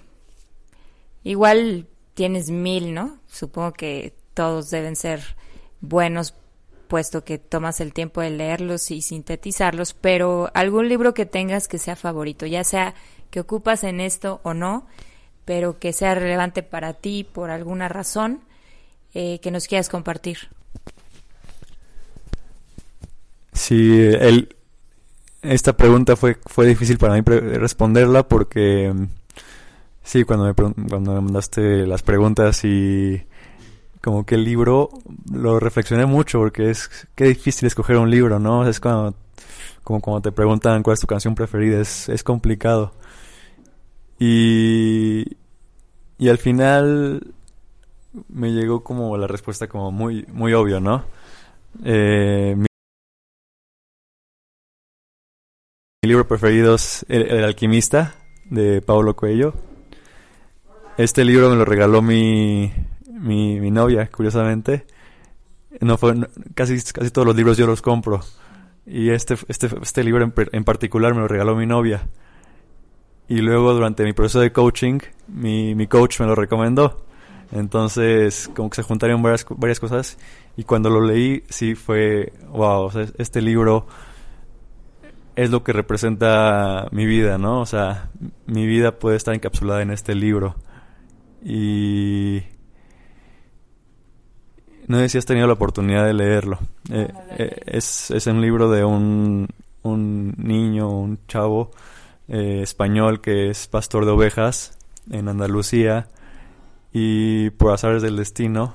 [1.24, 3.19] igual tienes mil, ¿no?
[3.28, 5.21] Supongo que todos deben ser
[5.80, 6.34] buenos
[6.91, 11.78] puesto que tomas el tiempo de leerlos y sintetizarlos, pero algún libro que tengas que
[11.78, 12.95] sea favorito, ya sea
[13.30, 14.86] que ocupas en esto o no,
[15.45, 18.41] pero que sea relevante para ti por alguna razón
[19.13, 20.50] eh, que nos quieras compartir.
[23.54, 24.54] Sí, el,
[25.42, 28.94] esta pregunta fue, fue difícil para mí responderla porque
[30.04, 33.24] sí, cuando me, cuando me mandaste las preguntas y
[34.02, 34.90] como que el libro
[35.32, 38.68] lo reflexioné mucho porque es qué difícil escoger un libro, ¿no?
[38.68, 39.14] Es como,
[39.84, 42.94] como cuando te preguntan cuál es tu canción preferida, es, es complicado.
[44.20, 45.38] Y,
[46.18, 47.34] y al final
[48.30, 51.04] me llegó como la respuesta como muy, muy obvio, ¿no?
[51.84, 52.56] Eh,
[56.04, 59.54] mi, libro preferido es el, Alquimista de Pablo Coelho.
[60.98, 62.74] Este libro me lo regaló mi,
[63.08, 64.88] mi, mi novia, curiosamente.
[65.80, 66.16] No fue,
[66.56, 68.22] casi, casi todos los libros yo los compro.
[68.88, 72.10] Y este, este, este libro en, en particular me lo regaló mi novia.
[73.28, 77.06] Y luego durante mi proceso de coaching, mi, mi coach me lo recomendó.
[77.52, 80.18] Entonces, como que se juntaron varias, varias cosas.
[80.58, 83.86] Y cuando lo leí, sí fue, wow, este libro
[85.36, 87.62] es lo que representa mi vida, ¿no?
[87.62, 88.10] O sea,
[88.46, 90.56] mi vida puede estar encapsulada en este libro.
[91.44, 92.44] Y
[94.88, 96.60] no sé si has tenido la oportunidad de leerlo.
[96.89, 99.48] Eh, eh, es, es un libro de un,
[99.84, 101.72] un niño, un chavo
[102.28, 104.78] eh, español que es pastor de ovejas
[105.10, 106.08] en Andalucía
[106.94, 108.74] y por azares del destino,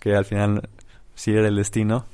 [0.00, 0.68] que al final
[1.14, 2.06] sí era el destino,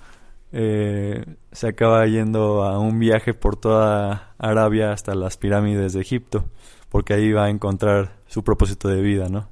[0.54, 6.44] se acaba yendo a un viaje por toda Arabia hasta las pirámides de Egipto,
[6.90, 9.48] porque ahí va a encontrar su propósito de vida, ¿no?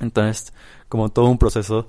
[0.00, 0.54] Entonces,
[0.88, 1.88] como todo un proceso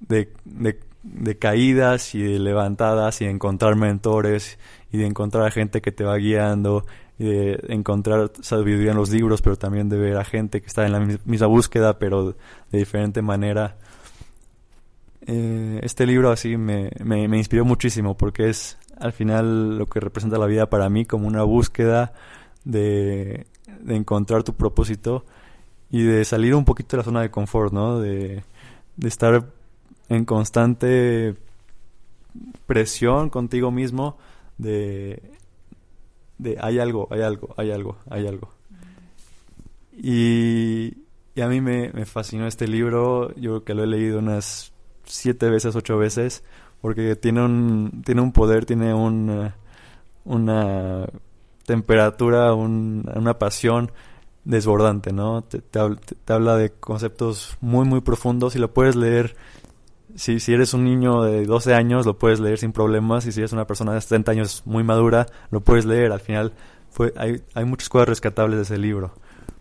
[0.00, 4.58] de, de, caídas y de levantadas y de encontrar mentores
[4.90, 6.84] y de encontrar a gente que te va guiando
[7.18, 10.84] y de encontrar sabiduría en los libros, pero también de ver a gente que está
[10.86, 12.34] en la misma búsqueda, pero
[12.72, 13.76] de diferente manera.
[15.26, 20.38] Eh, este libro así me, me, inspiró muchísimo porque es al final lo que representa
[20.38, 22.12] la vida para mí como una búsqueda
[22.64, 23.46] de,
[23.80, 25.24] de encontrar tu propósito
[25.90, 27.98] y de salir un poquito de la zona de confort, ¿no?
[27.98, 28.44] De,
[28.96, 29.46] de estar
[30.08, 31.34] en constante
[32.66, 34.18] presión contigo mismo
[34.58, 35.22] de,
[36.38, 38.50] de hay algo, hay algo, hay algo, hay algo.
[39.92, 40.98] Y,
[41.34, 44.72] y a mí me, me, fascinó este libro, yo creo que lo he leído unas
[45.06, 46.44] siete veces, ocho veces,
[46.80, 49.52] porque tiene un, tiene un poder, tiene un,
[50.24, 51.06] una
[51.64, 53.90] temperatura, una pasión
[54.44, 55.42] desbordante, ¿no?
[55.42, 59.36] Te, te, habla de conceptos muy, muy profundos y lo puedes leer
[60.16, 63.40] si, si eres un niño de 12 años, lo puedes leer sin problemas, y si
[63.40, 66.12] eres una persona de 70 años muy madura, lo puedes leer.
[66.12, 66.54] Al final,
[66.90, 69.14] fue, hay, hay muchas cosas rescatables de ese libro,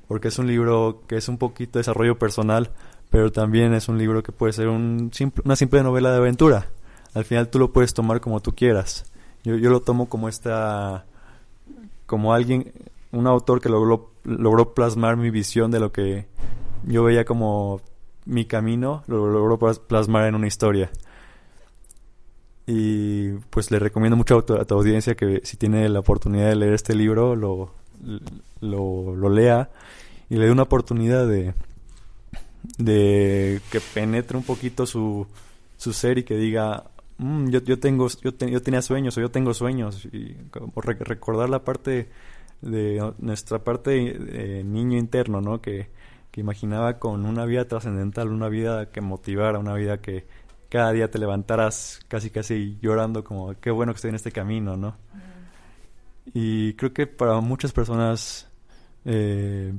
[0.08, 2.72] porque es un libro que es un poquito desarrollo personal,
[3.16, 5.10] pero también es un libro que puede ser un
[5.46, 6.68] una simple novela de aventura.
[7.14, 9.10] Al final tú lo puedes tomar como tú quieras.
[9.46, 11.06] Yo, yo lo tomo como esta,
[12.08, 12.74] como alguien,
[13.14, 16.26] un autor que logró, logró plasmar mi visión de lo que
[16.84, 17.80] yo veía como
[18.26, 20.92] mi camino, lo logró plasmar en una historia.
[22.68, 26.74] Y pues le recomiendo mucho a tu, audiencia que si tiene la oportunidad de leer
[26.74, 27.72] este libro, lo,
[28.60, 29.70] lo, lea
[30.30, 31.54] y le dé una oportunidad de,
[32.78, 35.28] de que penetre un poquito su,
[35.78, 36.86] su ser y que diga,
[37.18, 40.06] mm, yo, yo, tengo, yo, yo tenía sueños o yo tengo sueños.
[40.06, 40.36] Y
[40.84, 42.10] recordar la parte
[42.62, 45.62] de nuestra parte de niño interno, ¿no?
[45.62, 45.90] Que,
[46.32, 50.26] que imaginaba con una vida trascendental, una vida que motivara, una vida que
[50.70, 54.76] cada día te levantaras casi casi llorando como qué bueno que estoy en este camino,
[54.76, 54.98] ¿no?
[56.34, 58.50] Y creo que para muchas personas
[59.06, 59.74] eh,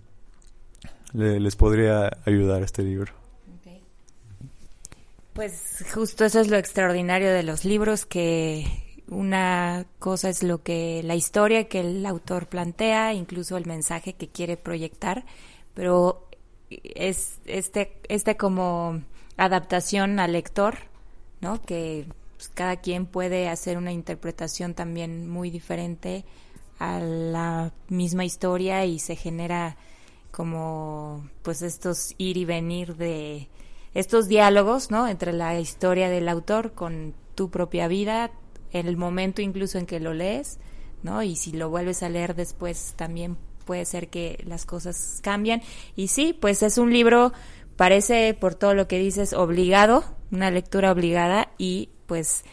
[1.13, 3.13] les podría ayudar este libro.
[5.33, 8.65] Pues justo eso es lo extraordinario de los libros, que
[9.09, 14.29] una cosa es lo que la historia que el autor plantea, incluso el mensaje que
[14.29, 15.27] quiere proyectar,
[15.75, 16.27] pero
[16.71, 19.03] es este, este como
[19.37, 20.77] adaptación al lector,
[21.43, 21.61] ¿no?
[21.61, 26.25] Que pues, cada quien puede hacer una interpretación también muy diferente
[26.79, 29.77] a la misma historia y se genera
[30.37, 33.49] como pues estos ir y venir de
[33.95, 35.09] estos diálogos, ¿no?
[35.09, 38.31] Entre la historia del autor con tu propia vida,
[38.71, 40.59] en el momento incluso en que lo lees,
[41.03, 41.23] ¿no?
[41.23, 45.63] Y si lo vuelves a leer después también puede ser que las cosas cambian.
[45.97, 47.33] Y sí, pues es un libro,
[47.77, 52.45] parece por todo lo que dices, obligado, una lectura obligada y pues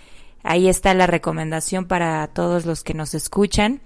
[0.41, 3.81] ahí está la recomendación para todos los que nos escuchan.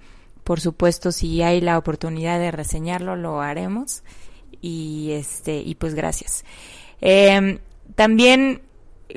[0.48, 4.02] Por supuesto, si hay la oportunidad de reseñarlo, lo haremos.
[4.62, 6.42] Y este, y pues gracias.
[7.02, 7.58] Em,
[7.96, 8.62] también,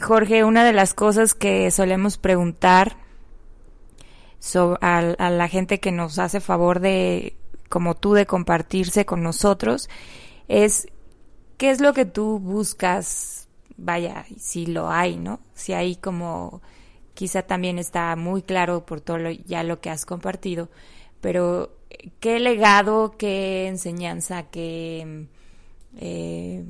[0.02, 2.98] Jorge, una de las cosas que solemos preguntar
[4.82, 7.38] a, la gente que nos hace favor de
[7.70, 9.88] como tú de compartirse con nosotros,
[10.50, 10.90] es
[11.56, 15.40] qué es lo que tú buscas, vaya, si lo hay, ¿no?
[15.54, 16.62] Si hay como,
[17.14, 20.68] quizá también está muy claro por todo lo, ya lo que has compartido,
[21.22, 21.78] pero
[22.20, 25.28] qué legado, qué enseñanza, qué
[25.98, 26.66] eh,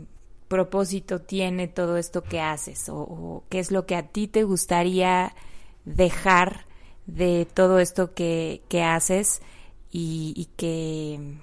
[0.48, 5.34] propósito tiene todo esto que haces o, qué es lo que a ti te gustaría
[5.86, 6.66] dejar
[7.06, 9.42] de todo esto que, que haces
[9.92, 11.38] y, que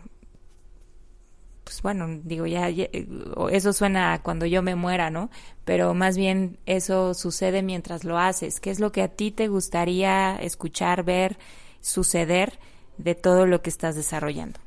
[1.65, 5.31] pues bueno, digo, ya, eso suena cuando yo me muera, ¿no?
[5.67, 8.59] Pero más bien eso sucede mientras lo haces.
[8.59, 11.39] ¿Qué es lo que a ti te gustaría escuchar, ver,
[11.83, 12.59] suceder
[12.99, 14.61] de todo lo que estás desarrollando?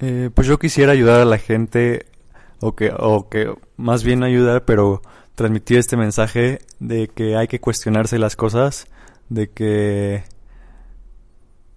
[0.00, 2.06] Eh, pues yo quisiera ayudar a la gente,
[2.60, 5.02] o que, o que más bien ayudar, pero
[5.34, 8.86] transmitir este mensaje de que hay que cuestionarse las cosas,
[9.28, 10.24] de que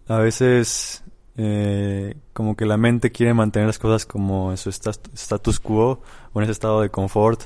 [0.07, 1.03] a veces
[1.37, 6.39] eh, como que la mente quiere mantener las cosas como en su status quo o
[6.39, 7.43] en ese estado de confort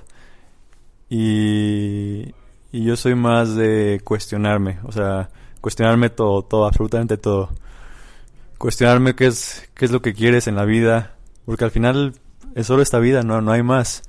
[1.10, 2.34] y,
[2.72, 5.30] y yo soy más de cuestionarme, o sea,
[5.62, 7.50] cuestionarme todo, todo, absolutamente todo.
[8.58, 11.16] Cuestionarme qué es, qué es lo que quieres en la vida,
[11.46, 12.14] porque al final
[12.56, 14.04] es solo esta vida, no, no hay más.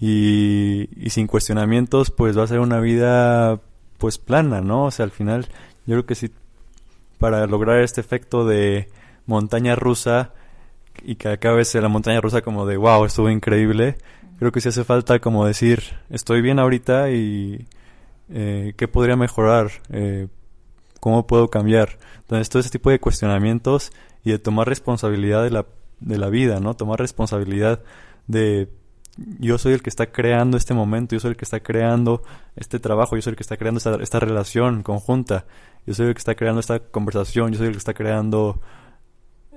[0.00, 3.60] Y, y sin cuestionamientos, pues va a ser una vida,
[3.98, 4.86] pues plana, ¿no?
[4.86, 5.46] O sea, al final,
[5.86, 6.30] yo creo que si
[7.22, 8.88] para lograr este efecto de
[9.26, 10.32] montaña rusa
[11.04, 13.96] y que acabe la montaña rusa como de wow, estuvo increíble.
[14.40, 17.68] Creo que sí hace falta como decir, estoy bien ahorita y
[18.28, 20.26] eh, qué podría mejorar, eh,
[21.02, 21.98] cómo puedo cambiar.
[22.20, 23.90] Entonces todo ese tipo de cuestionamientos
[24.22, 25.66] y de tomar responsabilidad de la,
[25.98, 26.74] de la vida, ¿no?
[26.74, 27.82] Tomar responsabilidad
[28.28, 28.68] de
[29.40, 32.22] yo soy el que está creando este momento, yo soy el que está creando
[32.54, 35.44] este trabajo, yo soy el que está creando esta, esta relación conjunta,
[35.88, 38.60] yo soy el que está creando esta conversación, yo soy el que está creando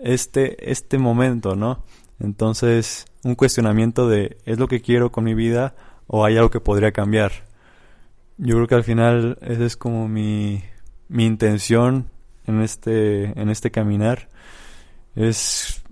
[0.01, 1.84] este, este momento, ¿no?
[2.19, 5.76] Entonces, un cuestionamiento de ¿es lo que quiero con mi vida
[6.07, 7.32] o hay algo que podría cambiar?
[8.38, 10.63] Yo creo que al final esa es como mi,
[11.08, 12.10] mi intención
[12.47, 14.30] en este, en este caminar,
[15.16, 15.84] es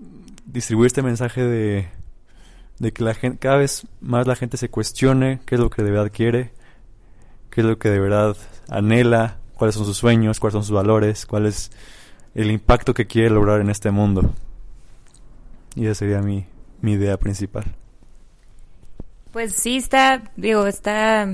[0.46, 1.88] distribuir este mensaje de
[2.80, 5.84] de que la gente, cada vez más la gente se cuestione qué es lo que
[5.84, 6.52] de verdad quiere,
[7.50, 8.36] qué es lo que de verdad
[8.70, 11.72] anhela, cuáles son sus sueños, cuáles son sus valores, cuál es
[12.36, 14.34] el impacto que quiere lograr en este mundo.
[15.76, 16.46] Y esa sería mi,
[16.82, 17.64] mi idea principal.
[19.32, 21.28] Pues sí, está, digo, está...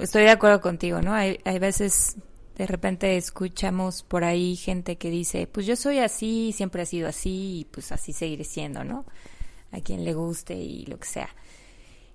[0.00, 1.14] Estoy de acuerdo contigo, ¿no?
[1.14, 2.16] Hay, hay veces,
[2.56, 7.08] de repente escuchamos por ahí gente que dice, pues yo soy así, siempre he sido
[7.08, 9.04] así, y pues así seguiré siendo, ¿no?
[9.72, 11.28] A quien le guste y lo que sea.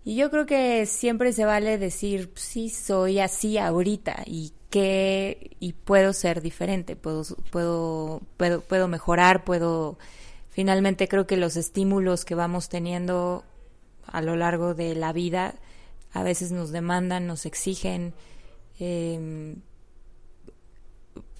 [0.03, 5.73] Y yo creo que siempre se vale decir, sí, soy así ahorita y que y
[5.73, 9.97] puedo ser diferente, puedo puedo puedo puedo mejorar, puedo
[10.51, 13.45] finalmente creo que los estímulos que vamos teniendo
[14.05, 15.55] a lo largo de la vida
[16.15, 18.15] a veces nos demandan, nos exigen
[18.79, 19.55] eh,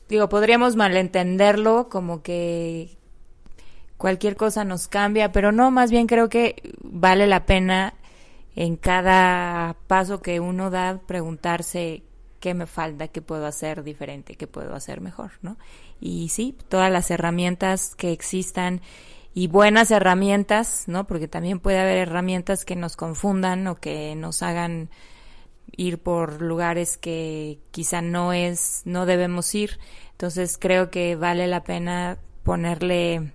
[0.07, 2.97] digo, podríamos malentenderlo como que
[3.97, 7.93] cualquier cosa nos cambia, pero no, más bien creo que vale la pena
[8.55, 12.03] en cada paso que uno da preguntarse
[12.39, 15.57] qué me falta, qué puedo hacer diferente, qué puedo hacer mejor, ¿no?
[15.99, 18.81] Y sí, todas las herramientas que existan
[19.37, 21.05] y buenas herramientas, ¿no?
[21.05, 24.89] Porque también puede haber herramientas que nos confundan o que nos hagan
[25.75, 29.77] ir por lugares que quizá no es, no debemos ir.
[30.11, 33.33] Entonces creo que vale la pena ponerle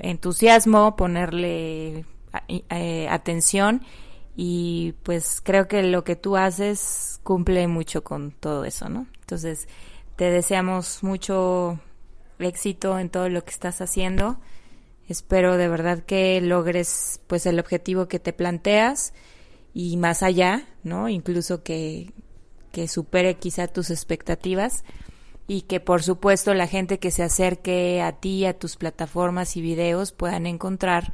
[0.00, 2.04] entusiasmo, ponerle
[2.48, 3.80] eh, atención
[4.36, 9.06] y pues creo que lo que tú haces cumple mucho con todo eso, ¿no?
[9.20, 9.66] Entonces,
[10.16, 11.80] te deseamos mucho
[12.46, 14.38] éxito en todo lo que estás haciendo.
[15.08, 19.12] Espero de verdad que logres pues el objetivo que te planteas
[19.74, 21.08] y más allá, ¿no?
[21.08, 22.12] Incluso que,
[22.72, 24.84] que supere quizá tus expectativas
[25.46, 29.62] y que por supuesto la gente que se acerque a ti, a tus plataformas y
[29.62, 31.12] videos puedan encontrar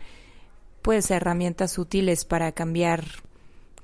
[0.83, 3.05] pues herramientas útiles para cambiar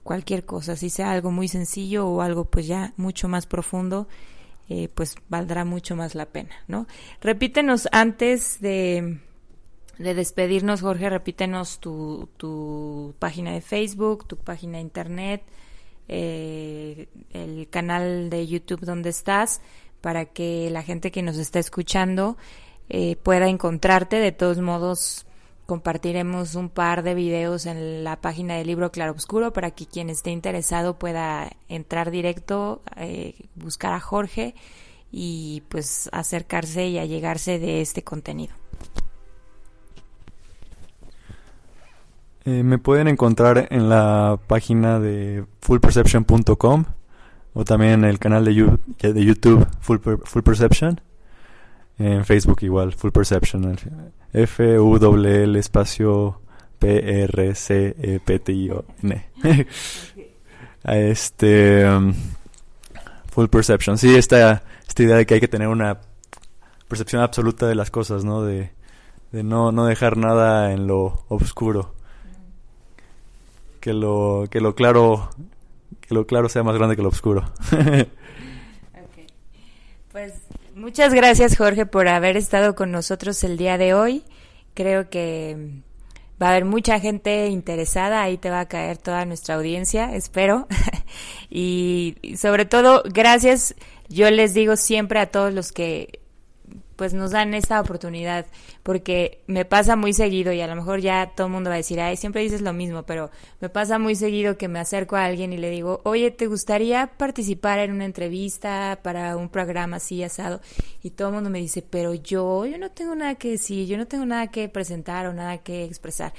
[0.02, 4.06] cualquier cosa, si sea algo muy sencillo o algo pues ya mucho más profundo,
[4.68, 6.86] eh, pues valdrá mucho más la pena, ¿no?
[7.20, 9.18] Repítenos antes de,
[9.98, 15.42] de despedirnos, Jorge, repítenos tu, tu página de Facebook, tu página de internet,
[16.08, 19.60] eh, el canal de YouTube donde estás,
[20.00, 22.36] para que la gente que nos está escuchando
[22.88, 24.16] eh, pueda encontrarte.
[24.16, 25.26] De todos modos,
[25.66, 30.30] Compartiremos un par de videos en la página del libro Claroscuro para que quien esté
[30.30, 34.54] interesado pueda entrar directo, eh, buscar a Jorge
[35.10, 38.54] y pues acercarse y allegarse de este contenido.
[42.44, 46.84] Eh, me pueden encontrar en la página de fullperception.com
[47.54, 51.00] o también en el canal de, YouTube Full, Full Perception.
[51.96, 53.76] En Facebook igual, Full Perception.
[54.34, 56.40] F U W L espacio
[56.78, 59.26] P R C E P T I O N.
[60.84, 62.12] este um,
[63.30, 63.96] full perception.
[63.96, 66.00] Sí, esta esta idea de que hay que tener una
[66.88, 68.42] percepción absoluta de las cosas, ¿no?
[68.42, 68.72] De,
[69.32, 71.94] de no, no dejar nada en lo oscuro.
[73.80, 75.30] Que lo que lo claro
[76.00, 77.44] que lo claro sea más grande que lo oscuro.
[80.14, 80.32] Pues
[80.74, 84.24] Muchas gracias Jorge por haber estado con nosotros el día de hoy.
[84.74, 85.56] Creo que
[86.42, 90.66] va a haber mucha gente interesada, ahí te va a caer toda nuestra audiencia, espero.
[91.48, 93.76] y sobre todo, gracias,
[94.08, 96.23] yo les digo siempre a todos los que
[96.96, 98.46] pues nos dan esta oportunidad,
[98.82, 101.78] porque me pasa muy seguido y a lo mejor ya todo el mundo va a
[101.78, 103.30] decir, ay, siempre dices lo mismo, pero
[103.60, 107.06] me pasa muy seguido que me acerco a alguien y le digo, oye, ¿te gustaría
[107.16, 110.60] participar en una entrevista para un programa así asado?
[111.02, 113.96] Y todo el mundo me dice, pero yo, yo no tengo nada que decir, yo
[113.96, 116.32] no tengo nada que presentar o nada que expresar.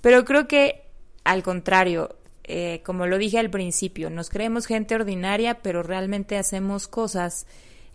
[0.00, 0.90] Pero creo que
[1.24, 6.88] al contrario, eh, como lo dije al principio, nos creemos gente ordinaria, pero realmente hacemos
[6.88, 7.46] cosas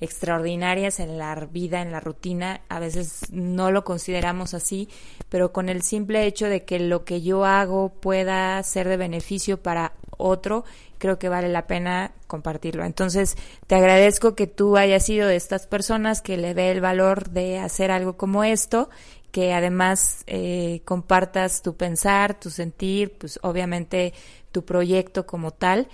[0.01, 4.89] extraordinarias en la vida, en la rutina, a veces no lo consideramos así,
[5.29, 9.61] pero con el simple hecho de que lo que yo hago pueda ser de beneficio
[9.61, 10.65] para otro,
[10.97, 12.83] creo que vale la pena compartirlo.
[12.83, 13.35] Entonces,
[13.67, 17.59] te agradezco que tú hayas sido de estas personas que le ve el valor de
[17.59, 18.89] hacer algo como esto,
[19.31, 24.13] que además eh, compartas tu pensar, tu sentir, pues obviamente
[24.51, 25.87] tu proyecto como tal.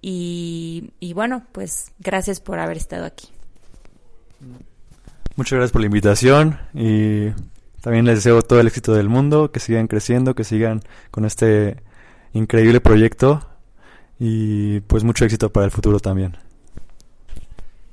[0.00, 3.35] Y, y bueno, pues gracias por haber estado aquí.
[5.36, 7.30] Muchas gracias por la invitación y
[7.80, 11.82] también les deseo todo el éxito del mundo, que sigan creciendo, que sigan con este
[12.32, 13.46] increíble proyecto
[14.18, 16.36] y pues mucho éxito para el futuro también.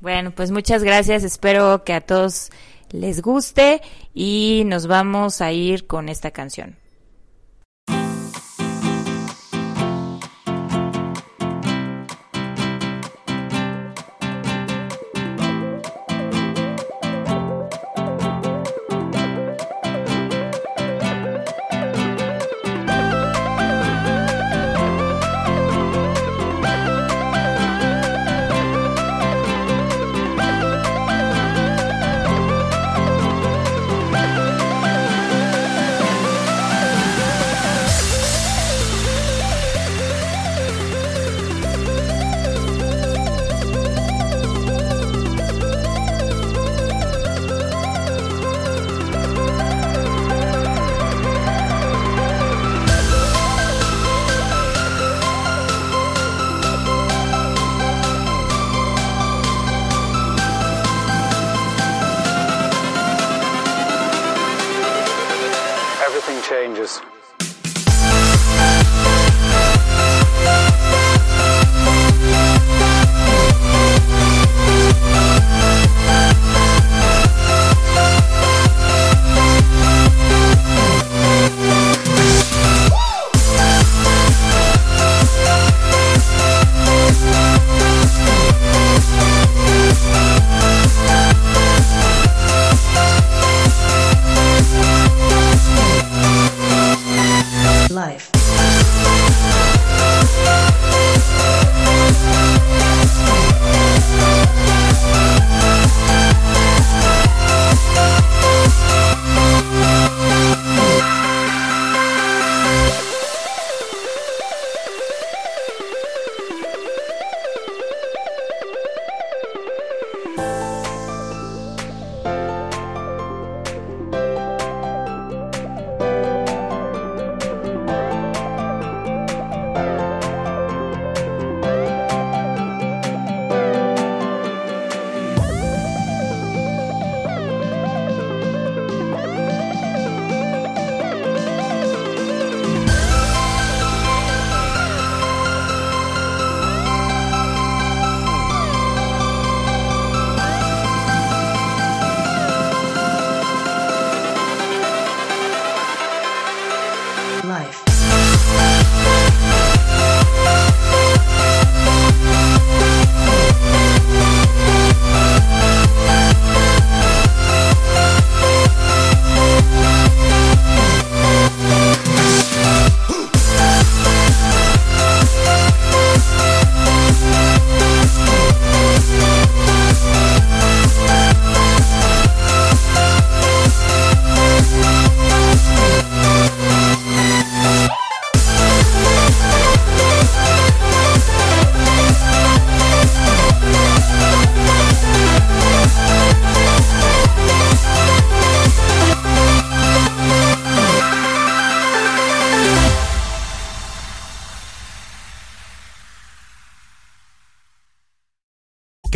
[0.01, 2.49] Bueno, pues muchas gracias, espero que a todos
[2.91, 3.81] les guste
[4.13, 6.75] y nos vamos a ir con esta canción.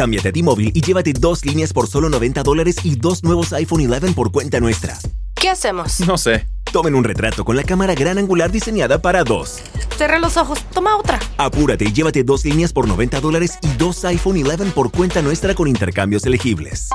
[0.08, 3.92] Cámbiate a T-Mobile y llévate dos líneas por solo 90 dólares y dos nuevos iPhone
[3.92, 4.98] 11 por cuenta nuestra.
[5.36, 6.00] ¿Qué hacemos?
[6.08, 6.48] No sé.
[6.72, 9.60] Tomen un retrato con la cámara gran angular diseñada para dos.
[9.98, 10.64] Cerré los ojos.
[10.74, 11.20] Toma otra.
[11.38, 15.54] Apúrate y llévate dos líneas por 90 dólares y dos iPhone 11 por cuenta nuestra
[15.56, 16.88] con intercambios elegibles.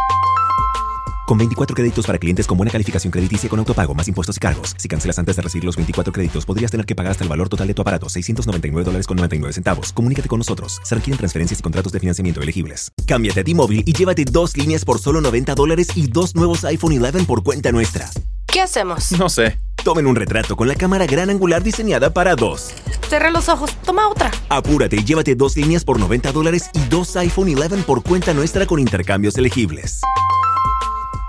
[1.32, 4.74] Con 24 créditos para clientes con buena calificación crediticia con autopago más impuestos y cargos.
[4.76, 7.48] Si cancelas antes de recibir los 24 créditos, podrías tener que pagar hasta el valor
[7.48, 9.94] total de tu aparato, 699 dólares con 99 centavos.
[9.94, 10.78] Comunícate con nosotros.
[10.84, 12.92] Se requieren transferencias y contratos de financiamiento elegibles.
[13.06, 17.02] Cámbiate a T-Mobile y llévate dos líneas por solo 90 dólares y dos nuevos iPhone
[17.02, 18.10] 11 por cuenta nuestra.
[18.46, 19.12] ¿Qué hacemos?
[19.12, 19.58] No sé.
[19.82, 22.74] Tomen un retrato con la cámara gran angular diseñada para dos.
[23.08, 23.74] Cerré los ojos.
[23.86, 24.30] Toma otra.
[24.50, 28.66] Apúrate y llévate dos líneas por 90 dólares y dos iPhone 11 por cuenta nuestra
[28.66, 30.02] con intercambios elegibles.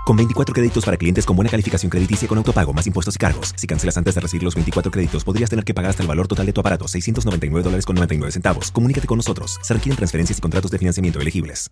[0.04, 3.54] Con 24 créditos para clientes con buena calificación crediticia con autopago más impuestos y cargos.
[3.56, 6.28] Si cancelas antes de recibir los 24 créditos, podrías tener que pagar hasta el valor
[6.28, 8.70] total de tu aparato, 699 dólares con 99 centavos.
[8.70, 9.58] Comunícate con nosotros.
[9.62, 11.62] Se requieren transferencias y contratos de financiamiento elegibles.